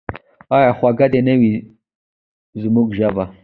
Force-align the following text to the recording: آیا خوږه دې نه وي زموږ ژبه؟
آیا 0.55 0.71
خوږه 0.77 1.07
دې 1.13 1.21
نه 1.27 1.33
وي 1.39 1.53
زموږ 2.61 2.87
ژبه؟ 2.97 3.25